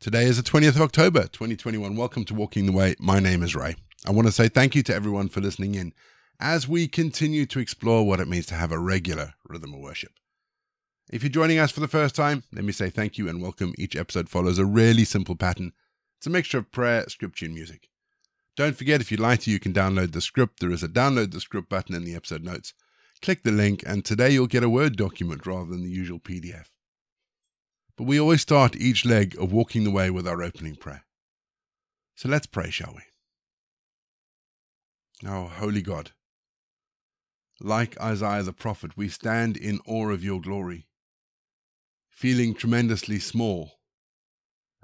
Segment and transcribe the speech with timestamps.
[0.00, 1.96] Today is the 20th of October, 2021.
[1.96, 2.94] Welcome to Walking the Way.
[3.00, 3.74] My name is Ray.
[4.06, 5.92] I want to say thank you to everyone for listening in
[6.38, 10.12] as we continue to explore what it means to have a regular rhythm of worship.
[11.10, 13.74] If you're joining us for the first time, let me say thank you and welcome.
[13.76, 15.72] Each episode follows a really simple pattern.
[16.18, 17.88] It's a mixture of prayer, scripture, and music.
[18.56, 20.60] Don't forget, if you'd like to, you can download the script.
[20.60, 22.72] There is a download the script button in the episode notes.
[23.20, 26.68] Click the link, and today you'll get a Word document rather than the usual PDF.
[27.98, 31.04] But we always start each leg of walking the way with our opening prayer.
[32.14, 33.02] So let's pray, shall we?
[35.28, 36.12] Oh, holy God,
[37.60, 40.86] like Isaiah the prophet, we stand in awe of your glory,
[42.08, 43.80] feeling tremendously small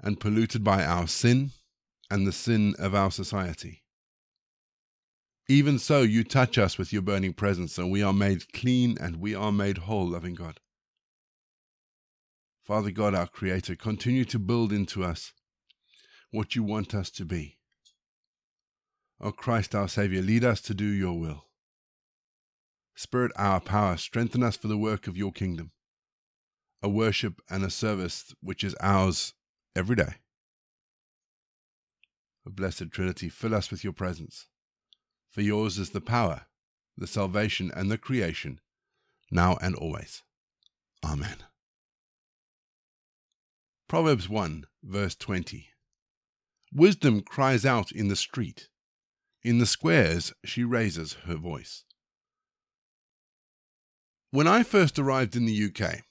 [0.01, 1.51] and polluted by our sin
[2.11, 3.83] and the sin of our society.
[5.47, 9.21] Even so, you touch us with your burning presence, and we are made clean and
[9.21, 10.59] we are made whole, loving God.
[12.65, 15.33] Father God, our Creator, continue to build into us
[16.31, 17.59] what you want us to be.
[19.21, 21.45] O Christ, our Saviour, lead us to do your will.
[22.95, 25.71] Spirit, our power, strengthen us for the work of your kingdom,
[26.81, 29.33] a worship and a service which is ours
[29.75, 30.15] every day.
[32.47, 34.47] O Blessed Trinity, fill us with your presence,
[35.29, 36.47] for yours is the power,
[36.97, 38.59] the salvation, and the creation,
[39.29, 40.23] now and always.
[41.03, 41.37] Amen.
[43.87, 45.67] Proverbs 1, verse 20.
[46.73, 48.67] Wisdom cries out in the street.
[49.43, 51.83] In the squares she raises her voice.
[54.31, 56.01] When I first arrived in the UK,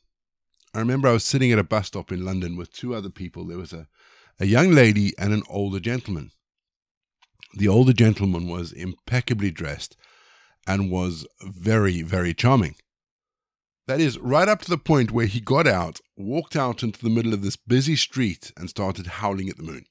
[0.72, 3.44] I remember I was sitting at a bus stop in London with two other people.
[3.44, 3.88] There was a,
[4.38, 6.30] a young lady and an older gentleman.
[7.54, 9.96] The older gentleman was impeccably dressed
[10.64, 12.76] and was very, very charming.
[13.88, 17.10] That is, right up to the point where he got out, walked out into the
[17.10, 19.84] middle of this busy street, and started howling at the moon.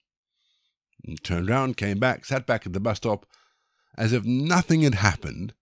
[1.23, 3.25] Turned round, came back, sat back at the bus stop
[3.97, 5.53] as if nothing had happened,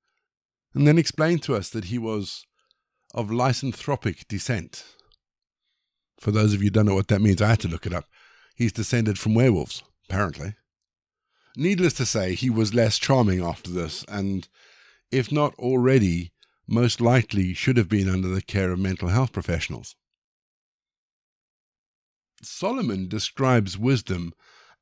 [0.74, 2.46] and then explained to us that he was
[3.14, 4.86] of lycanthropic descent.
[6.20, 7.94] For those of you who don't know what that means, I had to look it
[7.94, 8.06] up.
[8.56, 10.56] He's descended from werewolves, apparently.
[11.58, 14.48] Needless to say, he was less charming after this, and
[15.12, 16.32] if not already,
[16.68, 19.96] most likely should have been under the care of mental health professionals.
[22.44, 24.34] Solomon describes wisdom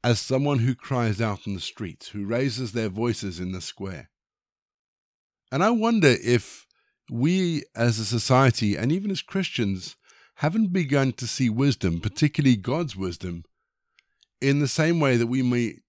[0.03, 4.09] as someone who cries out in the streets, who raises their voices in the square.
[5.51, 6.65] And I wonder if
[7.09, 9.95] we as a society and even as Christians
[10.35, 13.43] haven't begun to see wisdom, particularly God's wisdom,
[14.39, 15.79] in the same way that we may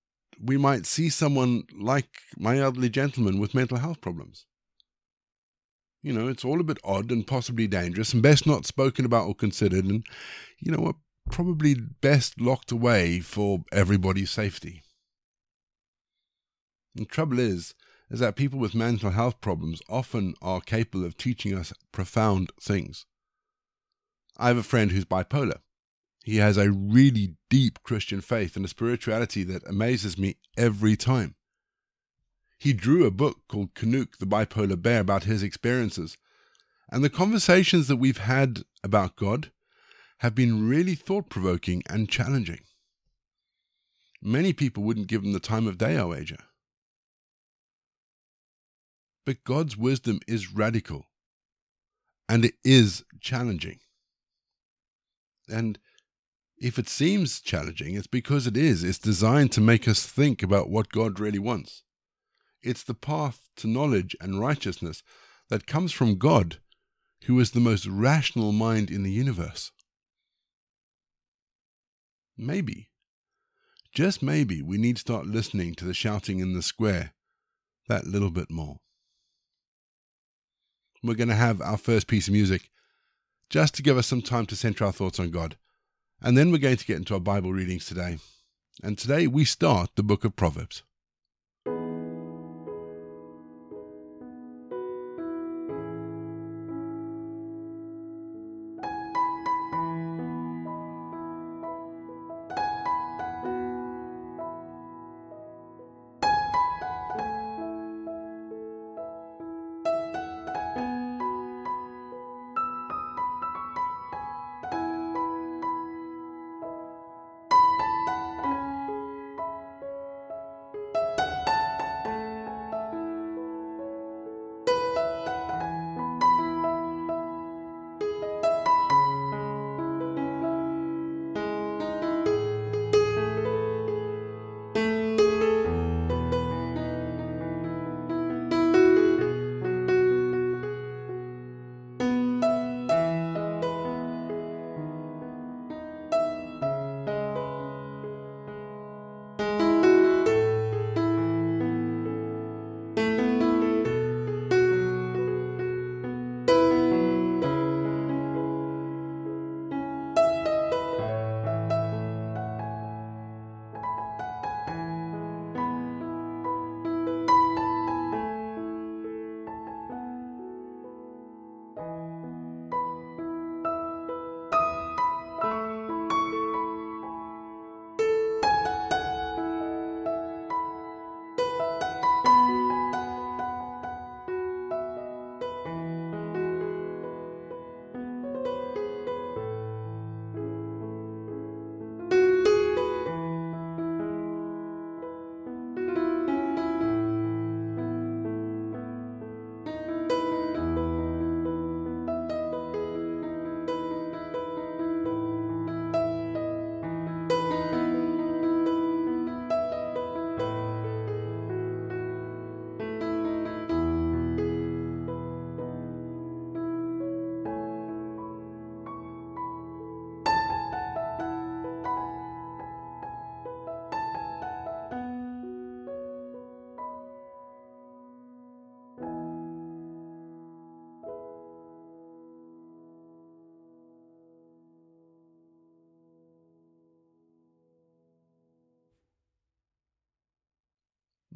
[0.42, 4.46] we might see someone like my elderly gentleman with mental health problems.
[6.02, 9.28] You know, it's all a bit odd and possibly dangerous and best not spoken about
[9.28, 10.02] or considered and,
[10.58, 10.96] you know,
[11.30, 14.82] probably best locked away for everybody's safety.
[16.94, 17.74] The trouble is,
[18.10, 23.06] is that people with mental health problems often are capable of teaching us profound things.
[24.36, 25.60] I have a friend who's bipolar.
[26.24, 31.34] He has a really deep Christian faith and a spirituality that amazes me every time.
[32.58, 36.18] He drew a book called Canuck, the Bipolar Bear, about his experiences.
[36.92, 39.50] And the conversations that we've had about God
[40.20, 42.60] have been really thought provoking and challenging.
[44.22, 46.36] Many people wouldn't give them the time of day, I wager.
[49.24, 51.06] But God's wisdom is radical
[52.28, 53.80] and it is challenging.
[55.48, 55.78] And
[56.58, 58.84] if it seems challenging, it's because it is.
[58.84, 61.82] It's designed to make us think about what God really wants.
[62.62, 65.02] It's the path to knowledge and righteousness
[65.48, 66.58] that comes from God,
[67.24, 69.72] who is the most rational mind in the universe.
[72.42, 72.88] Maybe,
[73.92, 77.12] just maybe, we need to start listening to the shouting in the square
[77.86, 78.78] that little bit more.
[81.02, 82.70] We're going to have our first piece of music
[83.50, 85.58] just to give us some time to center our thoughts on God.
[86.22, 88.16] And then we're going to get into our Bible readings today.
[88.82, 90.82] And today we start the book of Proverbs.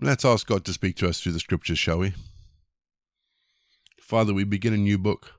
[0.05, 2.13] Let's ask God to speak to us through the scriptures, shall we?
[3.99, 5.33] Father, we begin a new book,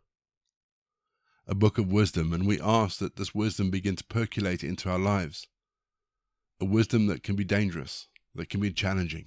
[1.46, 4.98] a book of wisdom, and we ask that this wisdom begin to percolate into our
[4.98, 5.46] lives.
[6.60, 9.26] A wisdom that can be dangerous, that can be challenging,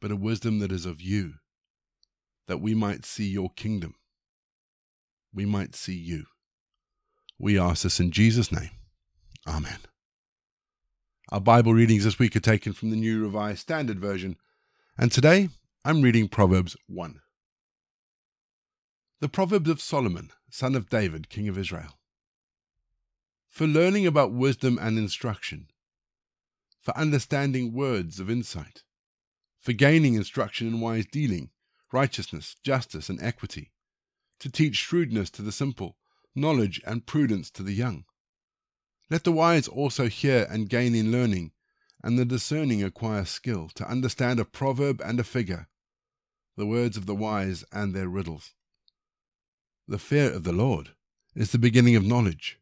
[0.00, 1.34] but a wisdom that is of you,
[2.48, 3.94] that we might see your kingdom.
[5.34, 6.24] We might see you.
[7.38, 8.70] We ask this in Jesus' name.
[9.46, 9.80] Amen.
[11.30, 14.36] Our Bible readings this week are taken from the New Revised Standard Version,
[14.98, 15.48] and today
[15.82, 17.18] I'm reading Proverbs 1.
[19.20, 21.98] The Proverbs of Solomon, son of David, king of Israel.
[23.48, 25.68] For learning about wisdom and instruction,
[26.82, 28.82] for understanding words of insight,
[29.58, 31.48] for gaining instruction in wise dealing,
[31.90, 33.72] righteousness, justice, and equity,
[34.40, 35.96] to teach shrewdness to the simple,
[36.34, 38.04] knowledge and prudence to the young.
[39.10, 41.52] Let the wise also hear and gain in learning,
[42.02, 45.68] and the discerning acquire skill, to understand a proverb and a figure,
[46.56, 48.54] the words of the wise and their riddles.
[49.86, 50.90] The fear of the Lord
[51.34, 52.58] is the beginning of knowledge.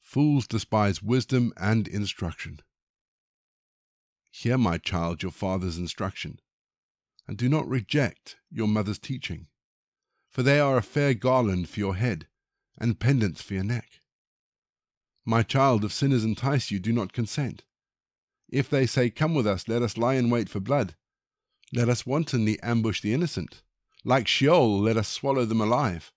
[0.00, 2.60] Fools despise wisdom and instruction.
[4.30, 6.40] Hear, my child, your father's instruction,
[7.28, 9.48] and do not reject your mother's teaching,
[10.30, 12.26] for they are a fair garland for your head
[12.78, 14.01] and pendants for your neck.
[15.24, 17.64] My child, if sinners entice you, do not consent.
[18.48, 20.94] If they say, Come with us, let us lie in wait for blood,
[21.72, 23.62] let us wantonly ambush the innocent.
[24.04, 26.12] Like Sheol, let us swallow them alive,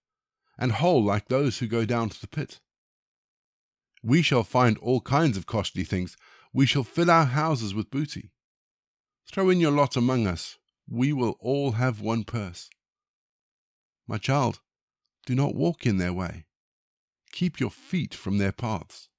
[0.57, 2.59] and whole like those who go down to the pit.
[4.03, 6.17] We shall find all kinds of costly things,
[6.51, 8.31] we shall fill our houses with booty.
[9.31, 10.57] Throw in your lot among us.
[10.87, 12.69] We will all have one purse.
[14.07, 14.61] My child,
[15.25, 16.45] do not walk in their way.
[17.35, 19.09] Keep your feet from their paths.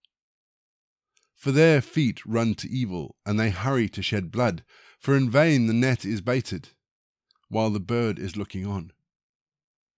[1.34, 4.64] For their feet run to evil, and they hurry to shed blood.
[4.98, 6.70] For in vain the net is baited,
[7.50, 8.92] while the bird is looking on.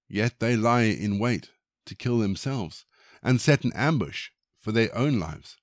[0.08, 1.50] Yet they lie in wait
[1.86, 2.84] to kill themselves,
[3.22, 5.56] and set an ambush for their own lives.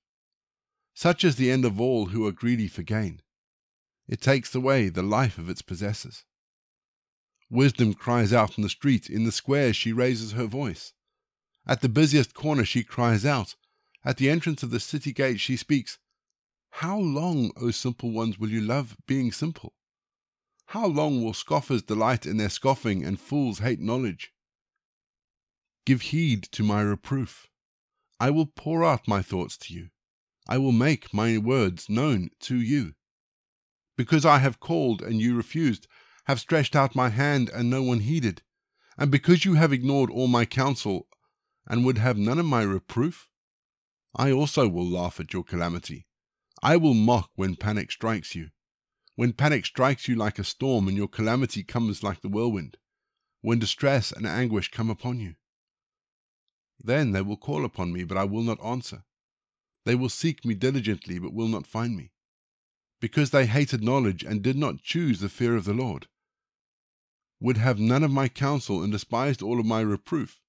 [0.94, 3.20] Such is the end of all who are greedy for gain.
[4.08, 6.24] It takes away the life of its possessors.
[7.50, 10.94] Wisdom cries out in the street, in the square she raises her voice.
[11.66, 13.56] At the busiest corner she cries out,
[14.04, 15.98] at the entrance of the city gate she speaks,
[16.70, 19.74] How long, O simple ones, will you love being simple?
[20.66, 24.32] How long will scoffers delight in their scoffing and fools hate knowledge?
[25.84, 27.48] Give heed to my reproof.
[28.20, 29.90] I will pour out my thoughts to you.
[30.48, 32.94] I will make my words known to you.
[33.96, 35.88] Because I have called and you refused,
[36.26, 38.42] have stretched out my hand and no one heeded,
[38.96, 41.08] and because you have ignored all my counsel
[41.66, 43.28] and would have none of my reproof,
[44.14, 46.06] I also will laugh at your calamity.
[46.62, 48.50] I will mock when panic strikes you.
[49.14, 52.76] When panic strikes you like a storm and your calamity comes like the whirlwind,
[53.40, 55.34] when distress and anguish come upon you.
[56.82, 59.04] Then they will call upon me, but I will not answer.
[59.84, 62.10] They will seek me diligently, but will not find me,
[63.00, 66.08] because they hated knowledge and did not choose the fear of the Lord,
[67.40, 70.40] would have none of my counsel and despised all of my reproof.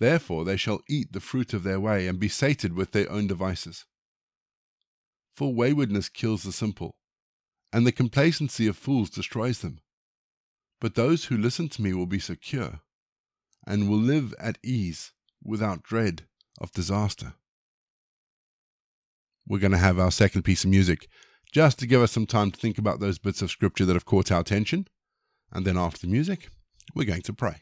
[0.00, 3.28] Therefore they shall eat the fruit of their way and be sated with their own
[3.28, 3.84] devices.
[5.32, 6.96] For waywardness kills the simple,
[7.72, 9.78] and the complacency of fools destroys them.
[10.80, 12.80] But those who listen to me will be secure,
[13.64, 15.12] and will live at ease
[15.44, 16.26] without dread
[16.60, 17.34] of disaster
[19.50, 21.08] we're going to have our second piece of music
[21.52, 24.06] just to give us some time to think about those bits of scripture that have
[24.06, 24.86] caught our attention.
[25.50, 26.50] And then after the music,
[26.94, 27.56] we're going to pray.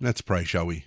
[0.00, 0.84] Let's pray, shall we?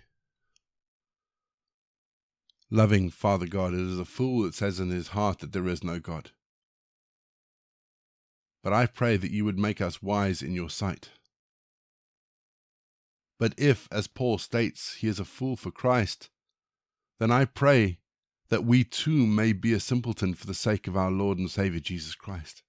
[2.70, 5.84] Loving Father God, it is a fool that says in his heart that there is
[5.84, 6.32] no God.
[8.63, 11.10] But I pray that you would make us wise in your sight.
[13.38, 16.30] But if, as Paul states, he is a fool for Christ,
[17.20, 18.00] then I pray
[18.48, 21.82] that we too may be a simpleton for the sake of our Lord and Saviour
[21.82, 22.63] Jesus Christ.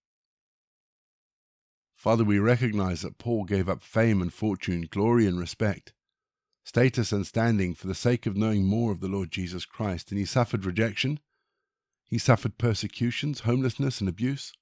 [1.95, 5.93] Father, we recognize that Paul gave up fame and fortune, glory and respect,
[6.65, 10.19] status and standing for the sake of knowing more of the Lord Jesus Christ, and
[10.19, 11.21] he suffered rejection,
[12.05, 14.53] he suffered persecutions, homelessness, and abuse,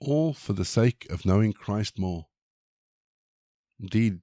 [0.00, 2.26] all for the sake of knowing Christ more.
[3.80, 4.20] Indeed,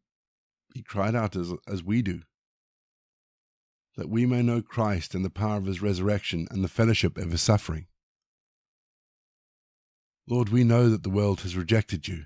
[0.73, 2.21] he cried out as, as we do,
[3.97, 7.31] that we may know Christ and the power of his resurrection and the fellowship of
[7.31, 7.87] his suffering.
[10.27, 12.25] Lord, we know that the world has rejected you,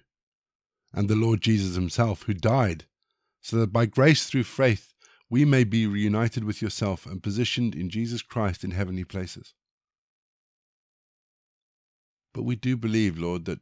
[0.94, 2.86] and the Lord Jesus himself, who died,
[3.42, 4.94] so that by grace through faith
[5.30, 9.54] we may be reunited with yourself and positioned in Jesus Christ in heavenly places.
[12.34, 13.60] But we do believe, Lord, that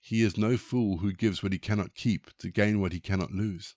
[0.00, 3.30] he is no fool who gives what he cannot keep to gain what he cannot
[3.30, 3.76] lose.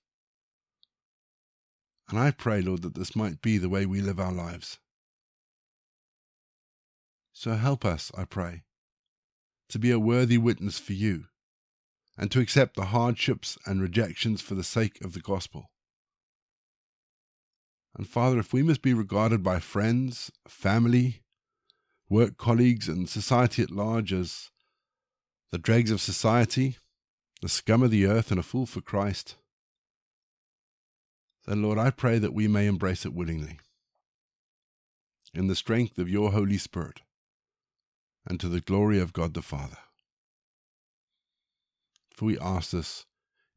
[2.09, 4.79] And I pray, Lord, that this might be the way we live our lives.
[7.33, 8.63] So help us, I pray,
[9.69, 11.25] to be a worthy witness for you,
[12.17, 15.69] and to accept the hardships and rejections for the sake of the gospel.
[17.97, 21.21] And Father, if we must be regarded by friends, family,
[22.09, 24.51] work colleagues, and society at large as
[25.51, 26.77] the dregs of society,
[27.41, 29.35] the scum of the earth, and a fool for Christ,
[31.45, 33.59] then Lord, I pray that we may embrace it willingly.
[35.33, 37.01] In the strength of your Holy Spirit,
[38.25, 39.77] and to the glory of God the Father.
[42.15, 43.05] For we ask this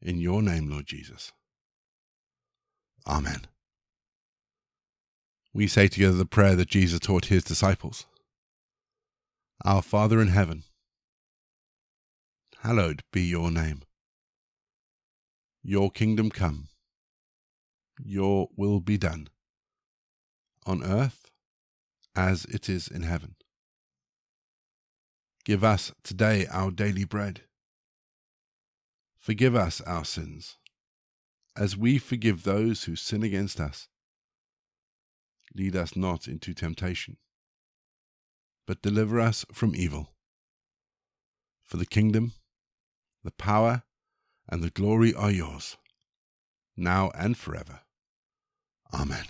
[0.03, 1.33] in your name, Lord Jesus.
[3.07, 3.43] Amen.
[5.55, 8.07] We say together the prayer that Jesus taught his disciples
[9.65, 10.65] Our Father in heaven,
[12.61, 13.83] hallowed be your name.
[15.63, 16.69] Your kingdom come,
[18.03, 19.29] your will be done,
[20.67, 21.31] on earth
[22.17, 23.37] as it is in heaven.
[25.45, 27.43] Give us today our daily bread.
[29.29, 30.57] Forgive us our sins,
[31.55, 33.87] as we forgive those who sin against us.
[35.55, 37.19] Lead us not into temptation,
[38.67, 40.15] but deliver us from evil.
[41.63, 42.33] For the kingdom,
[43.23, 43.83] the power,
[44.49, 45.77] and the glory are yours,
[46.75, 47.81] now and forever.
[48.95, 49.27] Amen.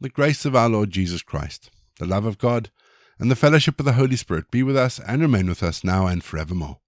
[0.00, 2.70] The grace of our Lord Jesus Christ, the love of God,
[3.18, 6.06] and the fellowship of the Holy Spirit be with us and remain with us now
[6.06, 6.78] and forevermore.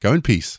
[0.00, 0.58] Go in peace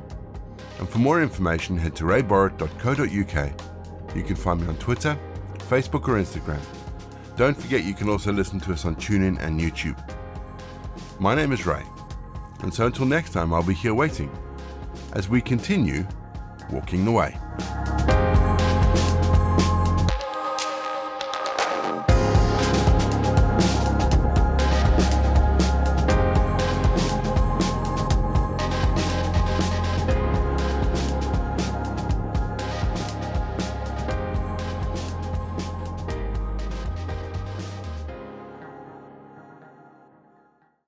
[0.81, 4.15] And for more information, head to rayborrett.co.uk.
[4.15, 5.15] You can find me on Twitter,
[5.69, 6.59] Facebook, or Instagram.
[7.37, 9.95] Don't forget you can also listen to us on TuneIn and YouTube.
[11.19, 11.83] My name is Ray,
[12.61, 14.31] and so until next time, I'll be here waiting
[15.13, 16.03] as we continue
[16.71, 17.37] walking the way.